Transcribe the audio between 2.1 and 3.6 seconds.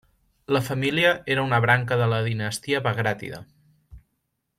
la dinastia Bagràtida.